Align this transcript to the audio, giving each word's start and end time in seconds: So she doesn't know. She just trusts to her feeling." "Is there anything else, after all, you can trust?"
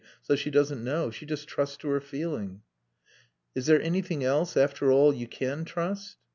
So 0.23 0.35
she 0.35 0.49
doesn't 0.49 0.83
know. 0.83 1.11
She 1.11 1.27
just 1.27 1.47
trusts 1.47 1.77
to 1.77 1.87
her 1.89 2.01
feeling." 2.01 2.63
"Is 3.53 3.67
there 3.67 3.79
anything 3.79 4.23
else, 4.23 4.57
after 4.57 4.91
all, 4.91 5.13
you 5.13 5.27
can 5.27 5.63
trust?" 5.63 6.17